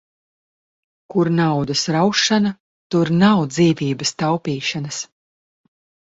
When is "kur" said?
1.13-1.29